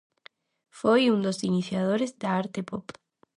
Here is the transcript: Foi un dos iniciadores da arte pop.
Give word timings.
Foi 0.79 1.01
un 1.13 1.19
dos 1.25 1.39
iniciadores 1.51 2.11
da 2.21 2.29
arte 2.41 2.59
pop. 2.69 2.85